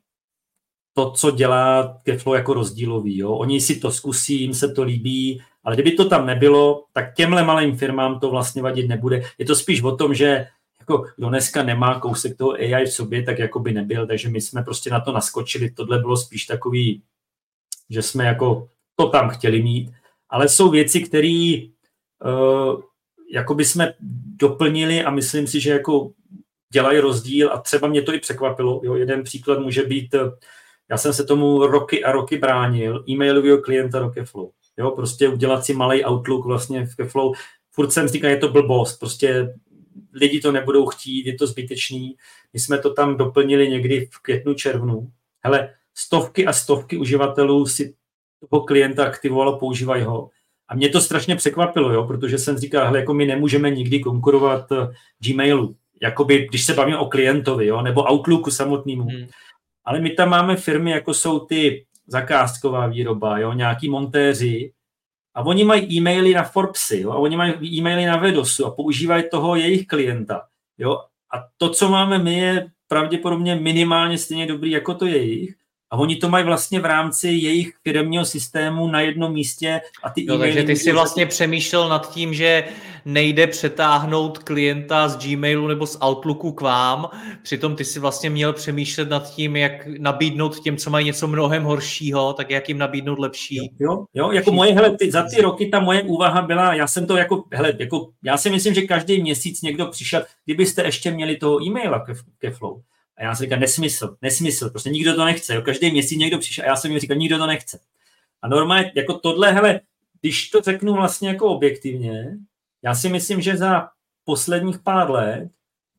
[0.98, 3.18] to, co dělá Keflo jako rozdílový.
[3.18, 3.32] Jo?
[3.32, 7.44] Oni si to zkusí, jim se to líbí, ale kdyby to tam nebylo, tak těmhle
[7.44, 9.22] malým firmám to vlastně vadit nebude.
[9.38, 10.46] Je to spíš o tom, že
[10.80, 14.40] jako kdo dneska nemá kousek toho AI v sobě, tak jako by nebyl, takže my
[14.40, 15.70] jsme prostě na to naskočili.
[15.70, 17.02] Tohle bylo spíš takový,
[17.90, 19.92] že jsme jako to tam chtěli mít,
[20.28, 21.62] ale jsou věci, které
[22.24, 22.80] uh,
[23.32, 23.94] jako by jsme
[24.36, 26.10] doplnili a myslím si, že jako
[26.72, 28.80] dělají rozdíl a třeba mě to i překvapilo.
[28.84, 30.14] Jo, jeden příklad může být
[30.90, 34.48] já jsem se tomu roky a roky bránil, e-mailového klienta do Keflow.
[34.76, 37.32] Jo, prostě udělat si malý Outlook vlastně v Keflow.
[37.72, 39.54] Furt jsem říkal, je to blbost, prostě
[40.12, 42.16] lidi to nebudou chtít, je to zbytečný.
[42.52, 45.10] My jsme to tam doplnili někdy v květnu, červnu.
[45.44, 47.94] Hele, stovky a stovky uživatelů si
[48.50, 50.30] toho klienta aktivovalo, používají ho.
[50.68, 54.72] A mě to strašně překvapilo, jo, protože jsem říkal, hele, jako my nemůžeme nikdy konkurovat
[54.72, 59.04] eh, Gmailu, jakoby, když se bavíme o klientovi, jo, nebo Outlooku samotnému.
[59.04, 59.26] Hmm
[59.88, 64.72] ale my tam máme firmy, jako jsou ty zakázková výroba, jo, nějaký montéři,
[65.34, 69.24] a oni mají e-maily na Forbesy, jo, a oni mají e-maily na Vedosu a používají
[69.30, 70.46] toho jejich klienta.
[70.78, 70.98] Jo,
[71.34, 75.54] a to, co máme my, je pravděpodobně minimálně stejně dobrý jako to jejich.
[75.90, 80.24] A oni to mají vlastně v rámci jejich firmního systému na jednom místě a ty
[80.24, 82.64] jo, Takže ty si vlastně přemýšlel nad tím, že
[83.04, 87.08] nejde přetáhnout klienta z Gmailu nebo z Outlooku k vám,
[87.42, 91.64] přitom ty si vlastně měl přemýšlet nad tím, jak nabídnout těm, co mají něco mnohem
[91.64, 93.72] horšího, tak jak jim nabídnout lepší.
[93.80, 97.06] Jo, jo jako moje, hele, ty, za ty roky ta moje úvaha byla, já jsem
[97.06, 101.36] to jako, hele, jako, já si myslím, že každý měsíc někdo přišel, kdybyste ještě měli
[101.36, 102.80] toho e-maila ke, ke Flow,
[103.18, 105.54] a já jsem říkal, nesmysl, nesmysl, prostě nikdo to nechce.
[105.54, 105.62] Jo.
[105.62, 107.80] Každý měsíc někdo přišel a já jsem jim říkal, nikdo to nechce.
[108.42, 109.80] A normálně, jako tohle, hele,
[110.20, 112.36] když to řeknu vlastně jako objektivně,
[112.82, 113.88] já si myslím, že za
[114.24, 115.50] posledních pár let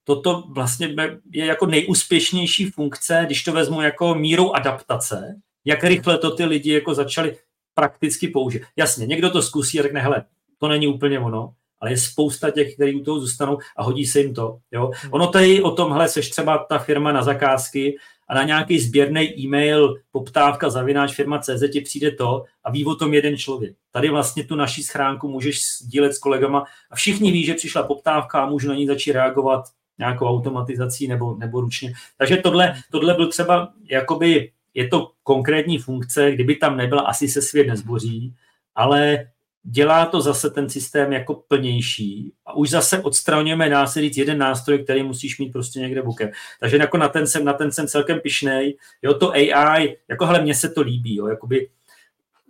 [0.03, 0.95] toto vlastně
[1.32, 6.73] je jako nejúspěšnější funkce, když to vezmu jako mírou adaptace, jak rychle to ty lidi
[6.73, 7.38] jako začali
[7.73, 8.62] prakticky použít.
[8.75, 10.25] Jasně, někdo to zkusí a řekne, hele,
[10.58, 14.20] to není úplně ono, ale je spousta těch, kteří u toho zůstanou a hodí se
[14.20, 14.58] jim to.
[14.72, 14.92] Jo?
[15.02, 15.13] Hmm.
[15.13, 19.96] Ono tady o tomhle seš třeba ta firma na zakázky a na nějaký sběrný e-mail
[20.12, 23.76] poptávka zavináč firma CZ ti přijde to a ví o tom jeden člověk.
[23.92, 28.42] Tady vlastně tu naší schránku můžeš sdílet s kolegama a všichni ví, že přišla poptávka
[28.42, 29.63] a můžu na ní začít reagovat
[30.00, 31.94] nějakou automatizací nebo, nebo ručně.
[32.18, 37.42] Takže tohle, tohle byl třeba, jakoby, je to konkrétní funkce, kdyby tam nebyla, asi se
[37.42, 38.34] svět nezboří,
[38.76, 39.28] ale
[39.63, 45.04] dělá to zase ten systém jako plnější a už zase odstraňujeme, říct, jeden nástroj, který
[45.04, 46.30] musíš mít prostě někde bokem.
[46.60, 48.78] Takže jako na ten jsem, na ten jsem celkem pišnej.
[49.02, 51.69] Jo, to AI, jako hele, mně se to líbí, jo, jakoby,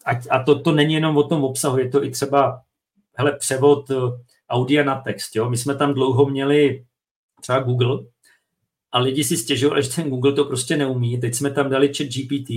[0.05, 2.61] a, a to, to není jenom o tom obsahu, je to i třeba,
[3.13, 3.95] hele, převod eh,
[4.49, 5.49] audia na text, jo.
[5.49, 6.85] My jsme tam dlouho měli
[7.41, 7.99] třeba Google
[8.91, 11.17] a lidi si stěžovali, že ten Google to prostě neumí.
[11.17, 12.49] Teď jsme tam dali chat GPT,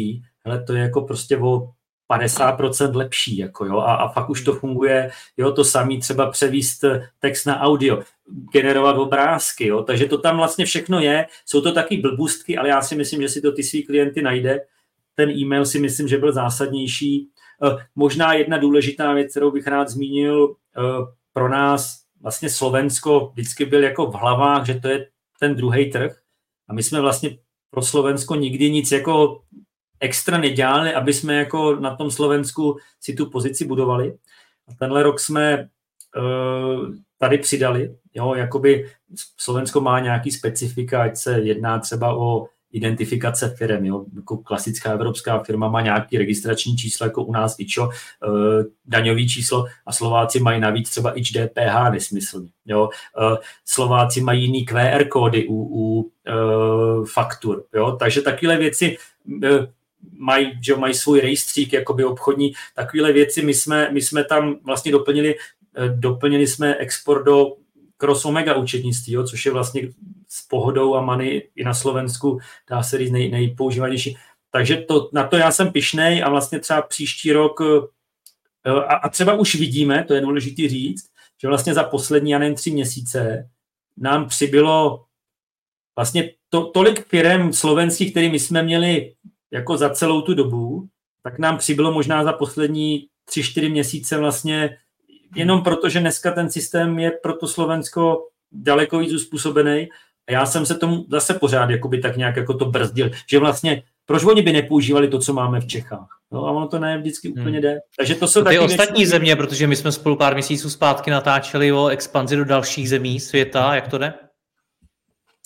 [0.45, 1.71] ale to je jako prostě o
[2.19, 6.85] 50% lepší, jako jo, a, a fakt už to funguje, jo, to samý třeba převíst
[7.19, 8.03] text na audio,
[8.53, 12.83] generovat obrázky, jo, takže to tam vlastně všechno je, jsou to taky blbůstky, ale já
[12.83, 14.61] si myslím, že si to ty svý klienty najde,
[15.15, 17.29] ten e-mail si myslím, že byl zásadnější.
[17.65, 20.83] Eh, možná jedna důležitá věc, kterou bych rád zmínil, eh,
[21.33, 25.07] pro nás vlastně Slovensko vždycky byl jako v hlavách, že to je
[25.41, 26.17] ten druhý trh.
[26.69, 27.39] A my jsme vlastně
[27.71, 29.43] pro Slovensko nikdy nic jako
[30.03, 34.15] extra nedělali, aby jsme jako na tom Slovensku si tu pozici budovali.
[34.69, 35.69] A tenhle rok jsme
[36.17, 38.91] uh, tady přidali, jo, jakoby
[39.39, 43.85] Slovensko má nějaký specifika, ať se jedná třeba o identifikace firm.
[43.85, 44.05] Jo.
[44.17, 47.93] Jako klasická evropská firma má nějaký registrační číslo, jako u nás IČO, uh,
[48.87, 52.49] daňový číslo a Slováci mají navíc třeba IČ DPH nesmyslně.
[52.67, 52.83] Jo.
[52.85, 56.11] Uh, Slováci mají jiný QR kódy u, u
[57.05, 57.65] faktur.
[57.75, 57.97] Jo.
[58.01, 58.97] Takže takové věci
[60.11, 64.93] mají, že mají svůj rejstřík jakoby obchodní, takovéhle věci my jsme, my jsme tam vlastně
[64.93, 65.35] doplnili,
[65.77, 67.47] eh, doplnili jsme export do
[67.97, 69.89] Cross Omega účetnictví, jo, což je vlastně
[70.29, 72.39] s pohodou a many i na Slovensku,
[72.71, 74.17] dá se říct, nej, nejpoužívanější.
[74.51, 77.61] Takže to, na to já jsem pišnej a vlastně třeba příští rok
[78.67, 81.13] eh, a, a třeba už vidíme, to je důležité říct,
[81.43, 83.49] že vlastně za poslední, já nevím, tři měsíce
[83.97, 85.05] nám přibylo
[85.97, 89.15] vlastně to, tolik firm slovenských, který my jsme měli
[89.53, 90.89] jako za celou tu dobu,
[91.23, 94.77] tak nám přibylo možná za poslední tři, čtyři měsíce vlastně
[95.37, 99.89] jenom proto, že dneska ten systém je pro to Slovensko daleko víc uspůsobený.
[100.29, 103.83] A já jsem se tomu zase pořád jakoby tak nějak jako to brzdil, že vlastně
[104.07, 106.09] proč oni by nepoužívali to, co máme v Čechách?
[106.33, 107.41] No a ono to ne vždycky hmm.
[107.41, 107.79] úplně jde.
[107.97, 111.73] Takže to jsou ty ostatní věci, země, protože my jsme spolu pár měsíců zpátky natáčeli
[111.73, 114.15] o expanzi do dalších zemí světa, jak to jde?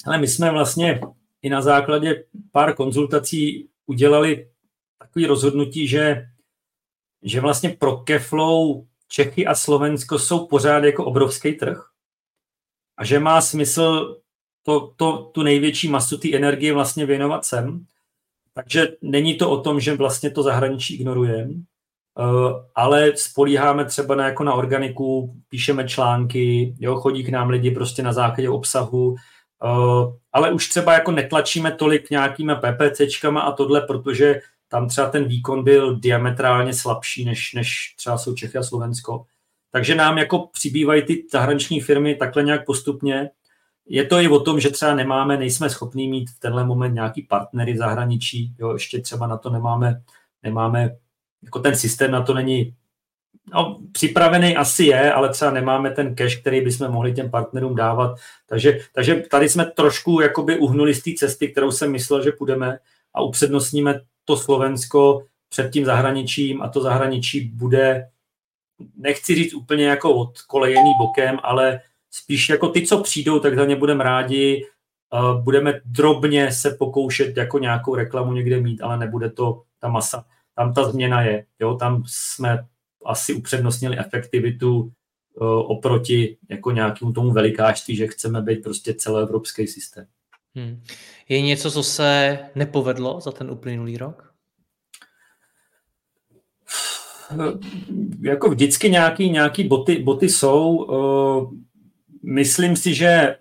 [0.06, 1.00] Ale my jsme vlastně
[1.42, 4.50] i na základě pár konzultací udělali
[4.98, 6.26] takové rozhodnutí, že,
[7.22, 11.86] že vlastně pro Keflow Čechy a Slovensko jsou pořád jako obrovský trh
[12.96, 14.16] a že má smysl
[14.62, 17.86] to, to, tu největší masu té energie vlastně věnovat sem.
[18.54, 24.28] Takže není to o tom, že vlastně to zahraničí ignorujeme, uh, ale spolíháme třeba na,
[24.28, 29.16] jako na organiku, píšeme články, jo, chodí k nám lidi prostě na základě obsahu,
[30.32, 35.64] ale už třeba jako netlačíme tolik nějakýma PPCčkama a tohle, protože tam třeba ten výkon
[35.64, 39.26] byl diametrálně slabší, než, než třeba jsou Čechy a Slovensko.
[39.70, 43.30] Takže nám jako přibývají ty zahraniční firmy takhle nějak postupně.
[43.86, 47.22] Je to i o tom, že třeba nemáme, nejsme schopní mít v tenhle moment nějaký
[47.22, 50.02] partnery v zahraničí, jo, ještě třeba na to nemáme,
[50.42, 50.96] nemáme,
[51.42, 52.74] jako ten systém na to není
[53.54, 58.18] No, připravený asi je, ale třeba nemáme ten cash, který bychom mohli těm partnerům dávat.
[58.46, 62.78] Takže, takže tady jsme trošku jakoby uhnuli z té cesty, kterou jsem myslel, že půjdeme
[63.14, 68.08] a upřednostníme to Slovensko před tím zahraničím a to zahraničí bude,
[68.96, 71.80] nechci říct úplně jako odkolejený bokem, ale
[72.10, 74.66] spíš jako ty, co přijdou, tak za ně budeme rádi,
[75.40, 80.24] budeme drobně se pokoušet jako nějakou reklamu někde mít, ale nebude to ta masa.
[80.54, 82.66] Tam ta změna je, jo, tam jsme
[83.08, 84.90] asi upřednostnili efektivitu uh,
[85.48, 90.06] oproti jako nějakému tomu velikářství, že chceme být prostě celoevropský systém.
[90.54, 90.82] Hmm.
[91.28, 94.32] Je něco, co se nepovedlo za ten uplynulý rok?
[98.22, 100.76] Jako vždycky nějaký, nějaký boty, boty jsou.
[100.76, 101.52] Uh,
[102.22, 103.36] myslím si, že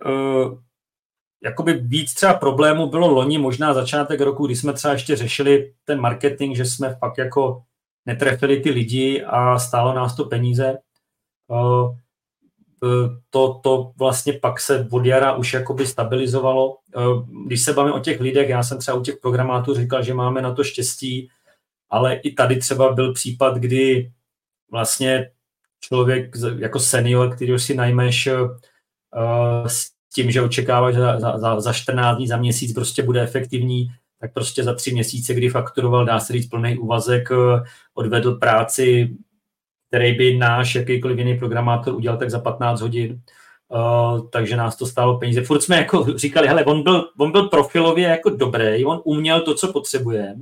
[1.44, 6.00] jakoby víc třeba problémů bylo loni, možná začátek roku, kdy jsme třeba ještě řešili ten
[6.00, 7.64] marketing, že jsme fakt jako
[8.06, 10.78] netrefili ty lidi a stálo nás to peníze.
[11.52, 12.06] Eh,
[13.30, 16.78] to, to vlastně pak se od jara už jakoby stabilizovalo.
[17.46, 20.42] Když se bavíme o těch lidech, já jsem třeba u těch programátorů říkal, že máme
[20.42, 21.30] na to štěstí,
[21.90, 24.12] ale i tady třeba byl případ, kdy
[24.72, 25.32] vlastně
[25.80, 28.30] člověk jako senior, který už si najmeš
[29.68, 33.88] s tím, že očekává, že za, za, za 14 dní, za měsíc prostě bude efektivní,
[34.20, 39.16] tak prostě za tři měsíce, kdy fakturoval, dá se říct, plný úvazek, eh, odvedl práci,
[39.88, 43.22] který by náš jakýkoliv jiný programátor udělal tak za 15 hodin.
[43.68, 45.42] Uh, takže nás to stálo peníze.
[45.42, 49.56] Furt jsme jako říkali, hele, on byl, on byl profilově jako dobrý, on uměl to,
[49.56, 50.42] co potřebujeme,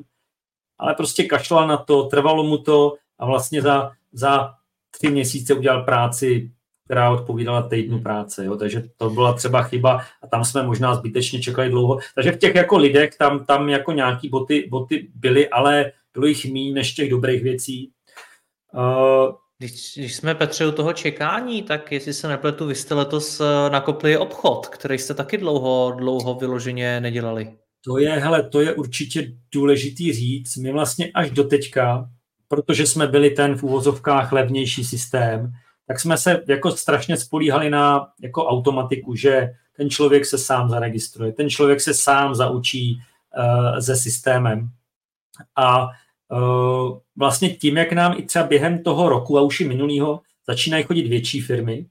[0.78, 4.54] ale prostě kašlal na to, trvalo mu to a vlastně za, za
[4.92, 6.52] tři měsíce udělal práci,
[6.86, 8.46] která odpovídala týdnu práce.
[8.46, 8.56] Jo?
[8.56, 12.00] Takže to byla třeba chyba a tam jsme možná zbytečně čekali dlouho.
[12.16, 16.46] Takže v těch jako lidech tam, tam jako nějaký boty, boty byly, ale bylo jich
[16.46, 17.92] méně než těch dobrých věcí.
[18.74, 23.42] Uh, když, když jsme Petře u toho čekání, tak jestli se nepletu, vy jste letos
[23.42, 27.58] eh, nakopli obchod, který jste taky dlouho, dlouho vyloženě nedělali.
[27.86, 30.58] To je, hele, to je určitě důležitý říct.
[30.58, 32.10] My vlastně až do teďka,
[32.48, 35.52] protože jsme byli ten v úvozovkách levnější systém,
[35.88, 41.34] tak jsme se jako strašně spolíhali na jako automatiku, že ten člověk se sám zaregistruje,
[41.34, 43.02] ten člověk se sám zaučí
[43.38, 44.70] uh, se systémem.
[45.56, 50.22] A uh, vlastně tím, jak nám i třeba během toho roku a už i minulého
[50.48, 51.86] začínají chodit větší firmy,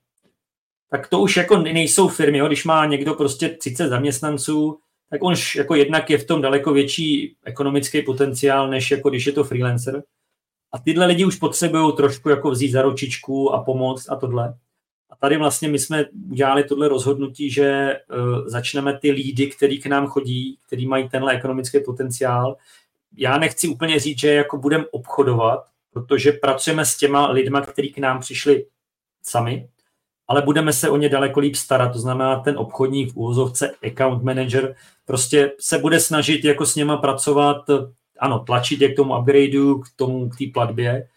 [0.91, 2.39] tak to už jako nejsou firmy.
[2.39, 2.47] Jo?
[2.47, 4.79] Když má někdo prostě 30 zaměstnanců,
[5.11, 9.33] tak on jako jednak je v tom daleko větší ekonomický potenciál, než jako když je
[9.33, 10.03] to freelancer.
[10.73, 14.55] A tyhle lidi už potřebují trošku jako vzít za ručičku a pomoct a tohle.
[15.11, 19.87] A tady vlastně my jsme udělali tohle rozhodnutí, že uh, začneme ty lídy, který k
[19.87, 22.57] nám chodí, který mají tenhle ekonomický potenciál.
[23.17, 27.99] Já nechci úplně říct, že jako budeme obchodovat, protože pracujeme s těma lidma, kteří k
[27.99, 28.67] nám přišli
[29.23, 29.69] sami,
[30.29, 31.93] ale budeme se o ně daleko líp starat.
[31.93, 36.97] To znamená, ten obchodník v úvozovce account manager prostě se bude snažit jako s něma
[36.97, 37.57] pracovat
[38.23, 41.09] ano, tlačit je k tomu upgradeu, k tomu, k té platbě.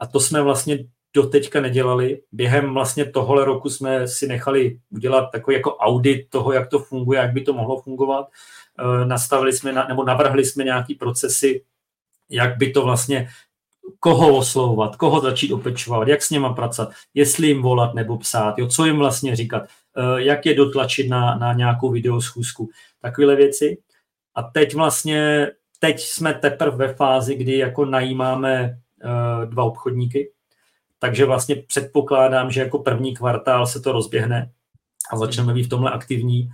[0.00, 0.78] A to jsme vlastně
[1.14, 2.22] doteďka nedělali.
[2.32, 7.20] Během vlastně tohohle roku jsme si nechali udělat takový jako audit toho, jak to funguje,
[7.20, 8.28] jak by to mohlo fungovat.
[8.78, 11.64] E, nastavili jsme, nebo navrhli jsme nějaký procesy,
[12.30, 13.28] jak by to vlastně
[14.00, 18.66] koho oslovovat, koho začít opečovat, jak s něma pracovat, jestli jim volat nebo psát, jo,
[18.66, 23.78] co jim vlastně říkat, e, jak je dotlačit na, na nějakou videoschůzku, takovéhle věci.
[24.34, 30.32] A teď vlastně teď jsme teprve ve fázi, kdy jako najímáme uh, dva obchodníky,
[30.98, 34.50] takže vlastně předpokládám, že jako první kvartál se to rozběhne
[35.10, 36.50] a začneme být v tomhle aktivní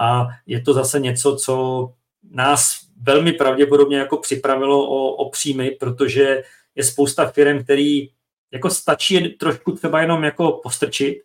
[0.00, 1.88] a je to zase něco, co
[2.30, 6.42] nás velmi pravděpodobně jako připravilo o, o příjmy, protože
[6.74, 8.08] je spousta firm, který
[8.52, 11.22] jako stačí trošku třeba jenom jako postrčit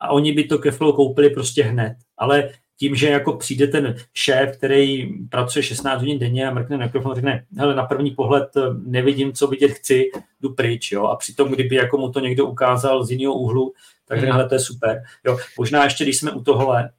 [0.00, 1.96] a oni by to Keflow koupili prostě hned.
[2.18, 6.84] Ale tím, že jako přijde ten šéf, který pracuje 16 hodin denně a mrkne na
[6.86, 11.04] mikrofon a řekne, hele, na první pohled eh, nevidím, co vidět chci, jdu pryč, jo.
[11.04, 13.72] A přitom, kdyby jako mu to někdo ukázal z jiného úhlu,
[14.08, 15.02] tak řekne, hele, to je super.
[15.24, 15.38] Jo.
[15.58, 16.90] Možná ještě, když jsme u tohle,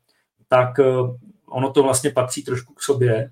[0.47, 0.83] tak eh,
[1.49, 3.31] ono to vlastně patří trošku k sobě,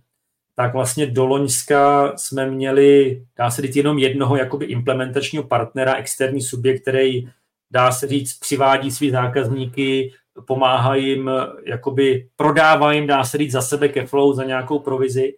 [0.56, 6.42] tak vlastně do Loňska jsme měli, dá se říct, jenom jednoho jakoby implementačního partnera, externí
[6.42, 7.28] subjekt, který
[7.72, 10.14] dá se říct, přivádí svý zákazníky
[10.48, 11.32] pomáhá jim,
[11.66, 15.34] jakoby prodává jim, dá se říct, za sebe ke flow, za nějakou provizi.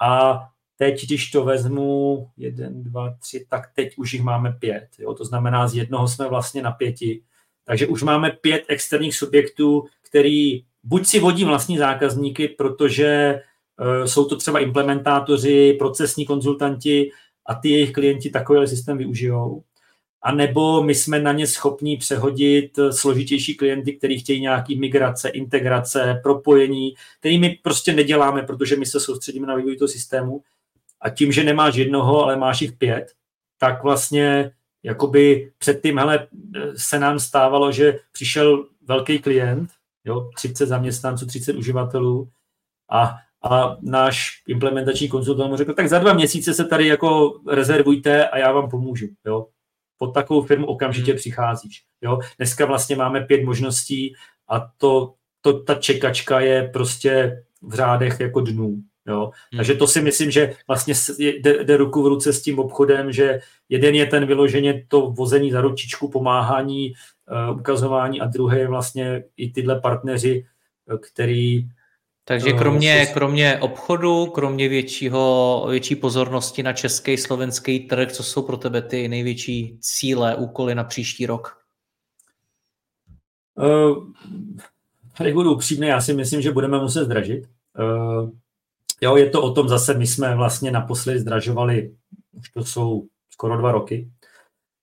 [0.00, 0.40] A
[0.76, 4.88] teď, když to vezmu, jeden, dva, tři, tak teď už jich máme pět.
[4.98, 5.14] Jo?
[5.14, 7.22] To znamená, z jednoho jsme vlastně na pěti.
[7.64, 13.40] Takže už máme pět externích subjektů, který buď si vodí vlastní zákazníky, protože
[13.80, 17.10] uh, jsou to třeba implementátoři, procesní konzultanti
[17.46, 19.62] a ty jejich klienti takovýhle systém využijou,
[20.22, 26.20] a nebo my jsme na ně schopni přehodit složitější klienty, kteří chtějí nějaký migrace, integrace,
[26.22, 30.42] propojení, který my prostě neděláme, protože my se soustředíme na vývoj toho systému.
[31.00, 33.12] A tím, že nemáš jednoho, ale máš jich pět,
[33.58, 34.52] tak vlastně
[34.82, 36.26] jakoby předtím, hele,
[36.76, 39.70] se nám stávalo, že přišel velký klient,
[40.04, 42.28] jo, 30 zaměstnanců, 30 uživatelů
[42.90, 43.16] a,
[43.50, 48.38] a náš implementační konzultant mu řekl, tak za dva měsíce se tady jako rezervujte a
[48.38, 49.06] já vám pomůžu.
[49.26, 49.46] Jo
[50.00, 51.18] pod takovou firmu okamžitě hmm.
[51.18, 51.84] přicházíš.
[52.02, 52.18] Jo?
[52.36, 54.14] Dneska vlastně máme pět možností
[54.48, 58.76] a to, to, ta čekačka je prostě v řádech jako dnů.
[59.06, 59.30] Jo?
[59.52, 59.56] Hmm.
[59.56, 63.40] Takže to si myslím, že vlastně jde, jde ruku v ruce s tím obchodem, že
[63.68, 66.92] jeden je ten vyloženě to vození za ručičku, pomáhání,
[67.50, 70.46] uh, ukazování a druhý je vlastně i tyhle partneři,
[70.92, 71.68] uh, který
[72.30, 78.56] takže kromě, kromě obchodu, kromě většího, větší pozornosti na český, slovenský trh, co jsou pro
[78.56, 81.58] tebe ty největší cíle, úkoly na příští rok?
[83.54, 84.12] Uh,
[85.18, 87.48] tady budu upřímný, já si myslím, že budeme muset zdražit.
[87.78, 88.30] Uh,
[89.00, 91.94] jo, je to o tom zase, my jsme vlastně naposledy zdražovali,
[92.32, 94.10] už to jsou skoro dva roky.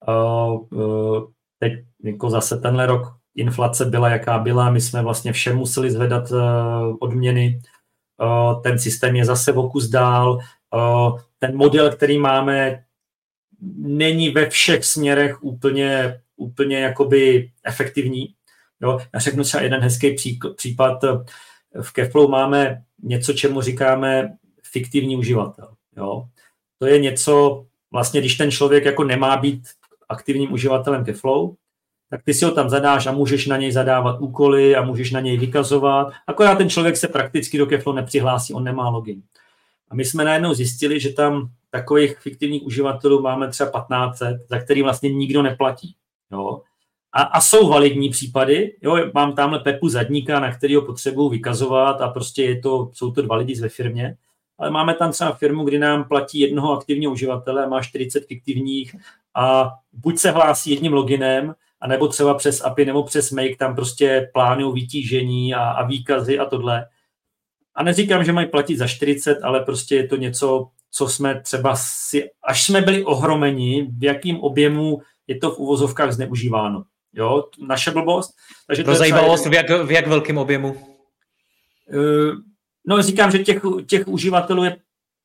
[0.08, 5.58] Uh, uh, teď jako zase tenhle rok inflace byla, jaká byla, my jsme vlastně všem
[5.58, 6.40] museli zvedat uh,
[7.00, 7.62] odměny,
[8.22, 10.40] uh, ten systém je zase v okus dál,
[10.74, 12.84] uh, ten model, který máme,
[13.78, 18.34] není ve všech směrech úplně, úplně jakoby efektivní,
[18.82, 19.00] Jo?
[19.14, 20.16] Já řeknu třeba jeden hezký
[20.56, 21.02] případ.
[21.82, 25.74] V Keflow máme něco, čemu říkáme fiktivní uživatel.
[25.98, 26.28] Jo?
[26.80, 29.64] To je něco, vlastně když ten člověk jako nemá být
[30.10, 31.54] aktivním uživatelem Keflow,
[32.10, 35.20] tak ty si ho tam zadáš a můžeš na něj zadávat úkoly a můžeš na
[35.20, 36.08] něj vykazovat.
[36.28, 39.22] Akorát ten člověk se prakticky do Keflow nepřihlásí, on nemá login.
[39.90, 44.84] A my jsme najednou zjistili, že tam takových fiktivních uživatelů máme třeba 1500, za který
[44.84, 45.96] vlastně nikdo neplatí.
[46.32, 46.62] Jo?
[47.12, 52.08] A, a jsou validní případy, jo, mám tamhle Pepu zadníka, na kterého potřebuji vykazovat a
[52.08, 54.18] prostě je to, jsou to dva lidi ve firmě,
[54.58, 58.96] ale máme tam třeba firmu, kdy nám platí jednoho aktivního uživatele má 40 fiktivních
[59.36, 63.76] a buď se hlásí jedním loginem, a nebo třeba přes API nebo přes Make tam
[63.76, 66.86] prostě plánují vytížení a, a výkazy a tohle.
[67.76, 71.76] A neříkám, že mají platit za 40, ale prostě je to něco, co jsme třeba
[71.76, 76.84] si, až jsme byli ohromeni, v jakým objemu je to v uvozovkách zneužíváno.
[77.14, 78.36] Jo, naše blbost.
[78.68, 80.70] Takže Pro zajímavost, v jak, v jak velkém objemu?
[81.94, 82.36] Uh,
[82.88, 84.78] no, říkám, že těch, těch uživatelů je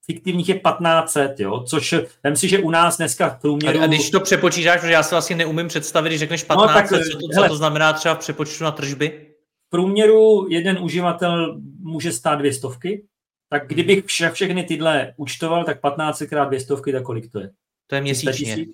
[0.07, 3.82] fiktivních je 1500, jo, což vem si, že u nás dneska v průměru...
[3.82, 6.88] A, když to přepočítáš, protože já si vlastně neumím představit, když řekneš 1500, no, tak,
[6.88, 9.28] co, to, hele, co to znamená třeba v přepočtu na tržby?
[9.66, 13.05] V průměru jeden uživatel může stát dvě stovky,
[13.48, 17.50] tak kdybych vše, všechny tyhle účtoval, tak 15 krát dvě stovky, tak kolik to je?
[17.86, 18.66] To je měsíčně.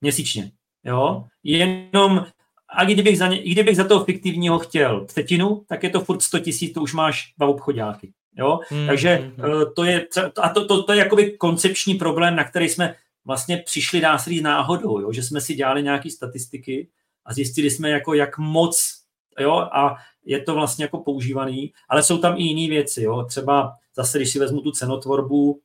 [0.00, 0.50] Měsíčně,
[0.84, 1.24] jo.
[1.42, 2.26] Jenom,
[2.68, 6.38] a kdybych za, ně, kdybych za toho fiktivního chtěl třetinu, tak je to furt 100
[6.38, 8.12] tisíc, to už máš dva obchodáky.
[8.36, 8.60] Jo?
[8.68, 9.64] Hmm, Takže hmm.
[9.76, 10.06] to je,
[10.42, 14.30] a to, to, to je jakoby koncepční problém, na který jsme vlastně přišli dá se
[14.30, 15.12] náhodou, jo?
[15.12, 16.88] že jsme si dělali nějaké statistiky
[17.24, 19.00] a zjistili jsme, jako jak moc,
[19.40, 23.24] jo, a je to vlastně jako používaný, ale jsou tam i jiné věci, jo?
[23.24, 25.60] třeba zase, když si vezmu tu cenotvorbu,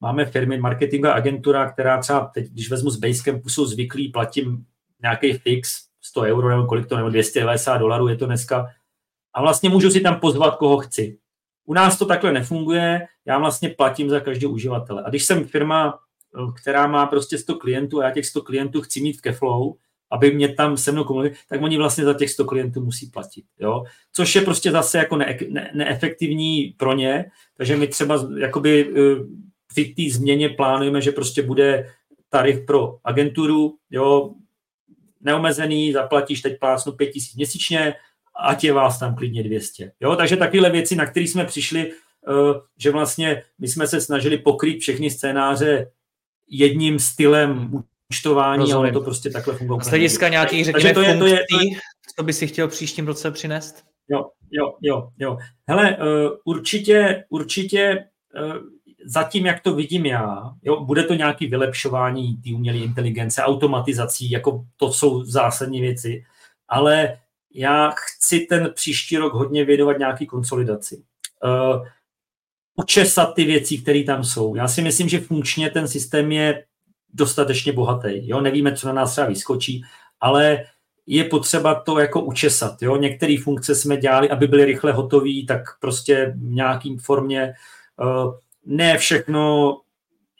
[0.00, 4.64] máme firmy, marketingová agentura, která třeba teď, když vezmu z Basecampu, jsou zvyklí, platím
[5.02, 8.66] nějaký fix, 100 euro nebo kolik to, nebo 290 dolarů je to dneska,
[9.34, 11.18] a vlastně můžu si tam pozvat, koho chci.
[11.70, 15.02] U nás to takhle nefunguje, já vlastně platím za každý uživatele.
[15.06, 18.80] A když jsem firma, eh, která má prostě 100 klientů a já těch 100 klientů
[18.80, 19.72] chci mít v Keflow,
[20.10, 23.44] aby mě tam se mnou komunikovali, tak oni vlastně za těch 100 klientů musí platit.
[23.58, 23.84] Jo?
[24.12, 27.24] Což je prostě zase jako ne, ne, neefektivní pro ně,
[27.56, 29.24] takže my třeba jakoby eh,
[29.72, 31.92] v té změně plánujeme, že prostě bude
[32.28, 34.34] tarif pro agenturu, jo,
[35.20, 37.94] neomezený, zaplatíš teď plásnu 5000 měsíčně,
[38.42, 39.92] ať je vás tam klidně 200.
[40.00, 40.16] Jo?
[40.16, 44.80] Takže takovéhle věci, na které jsme přišli, eh, že vlastně my jsme se snažili pokrýt
[44.80, 45.90] všechny scénáře
[46.48, 47.70] jedním stylem
[48.10, 49.84] účtování, ale to prostě takhle funguje.
[49.84, 51.70] Z hlediska nějakých, řekněme, to je, to je, to je,
[52.16, 53.84] co by si chtěl příštím roce přinést?
[54.08, 55.38] Jo, jo, jo, jo.
[55.68, 56.04] Hele, uh,
[56.44, 58.04] určitě, určitě
[58.42, 58.56] uh,
[59.06, 64.64] zatím, jak to vidím já, jo, bude to nějaké vylepšování té umělé inteligence, automatizací, jako
[64.76, 66.24] to jsou zásadní věci,
[66.68, 67.18] ale
[67.54, 71.02] já chci ten příští rok hodně věnovat nějaký konsolidaci.
[71.44, 71.86] Uh,
[72.74, 74.54] učesat ty věci, které tam jsou.
[74.54, 76.64] Já si myslím, že funkčně ten systém je
[77.14, 78.28] dostatečně bohatý.
[78.28, 78.40] Jo?
[78.40, 79.82] Nevíme, co na nás třeba vyskočí,
[80.20, 80.64] ale
[81.06, 82.82] je potřeba to jako učesat.
[82.82, 82.96] Jo?
[82.96, 87.52] Některé funkce jsme dělali, aby byly rychle hotové, tak prostě v nějakým formě.
[88.00, 88.34] Uh,
[88.66, 89.76] ne všechno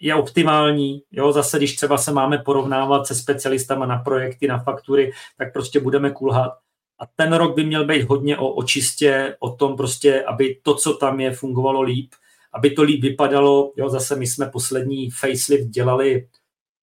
[0.00, 1.02] je optimální.
[1.12, 1.32] Jo?
[1.32, 6.10] Zase, když třeba se máme porovnávat se specialistama na projekty, na faktury, tak prostě budeme
[6.10, 6.52] kulhat.
[7.00, 10.94] A ten rok by měl být hodně o očistě, o tom prostě, aby to, co
[10.94, 12.10] tam je, fungovalo líp,
[12.52, 13.72] aby to líp vypadalo.
[13.76, 16.28] Jo, zase my jsme poslední facelift dělali,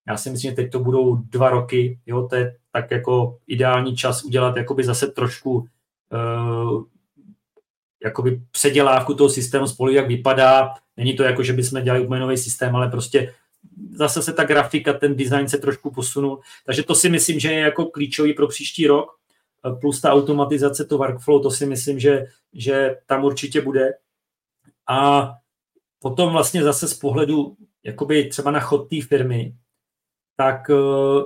[0.08, 3.96] já si myslím, že teď to budou dva roky, jo, to je tak jako ideální
[3.96, 6.84] čas udělat jakoby zase trošku uh,
[8.04, 10.74] jakoby předělávku toho systému spolu, jak vypadá.
[10.96, 13.34] Není to jako, že bychom dělali úplně nový systém, ale prostě
[13.94, 16.40] zase se ta grafika, ten design se trošku posunul.
[16.66, 19.17] Takže to si myslím, že je jako klíčový pro příští rok
[19.80, 23.94] plus ta automatizace, to workflow, to si myslím, že, že tam určitě bude.
[24.88, 25.30] A
[25.98, 29.54] potom vlastně zase z pohledu jakoby třeba na chod té firmy,
[30.36, 31.22] tak eh,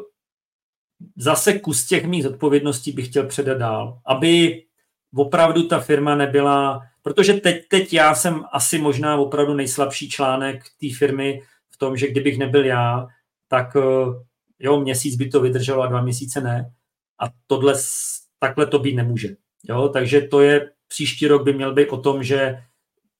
[1.16, 4.62] zase kus těch mých zodpovědností bych chtěl předat dál, aby
[5.14, 10.86] opravdu ta firma nebyla, protože teď, teď já jsem asi možná opravdu nejslabší článek té
[10.98, 13.06] firmy v tom, že kdybych nebyl já,
[13.48, 14.06] tak eh,
[14.58, 16.72] jo, měsíc by to vydrželo a dva měsíce ne.
[17.18, 17.74] A tohle
[18.42, 19.28] takhle to být nemůže.
[19.68, 19.88] Jo?
[19.88, 22.62] Takže to je, příští rok by měl být o tom, že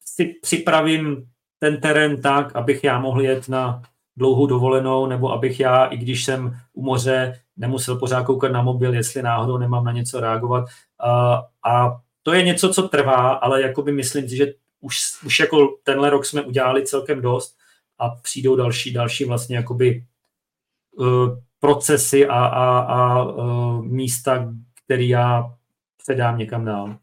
[0.05, 1.25] si připravím
[1.59, 3.83] ten terén tak, abych já mohl jet na
[4.17, 8.95] dlouhou dovolenou, nebo abych já, i když jsem u moře, nemusel pořád koukat na mobil,
[8.95, 10.65] jestli náhodou nemám na něco reagovat.
[11.01, 14.97] A, a to je něco, co trvá, ale jakoby myslím si, že už,
[15.27, 17.57] už jako tenhle rok jsme udělali celkem dost
[17.99, 20.05] a přijdou další, další vlastně jakoby
[20.99, 24.55] uh, procesy a, a, a uh, místa,
[24.85, 25.57] který já
[25.97, 26.99] předám někam dál.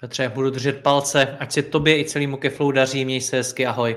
[0.00, 3.96] Petře, budu držet palce, ať se tobě i celému Keflow daří, měj se hezky, ahoj.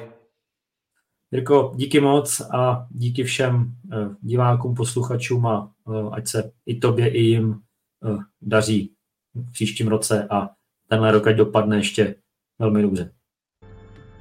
[1.31, 7.09] Jirko, díky moc a díky všem eh, divákům, posluchačům a eh, ať se i tobě,
[7.09, 7.61] i jim
[8.05, 8.93] eh, daří
[9.35, 10.49] v příštím roce a
[10.89, 12.15] tenhle rok ať dopadne ještě
[12.59, 13.13] velmi dobře.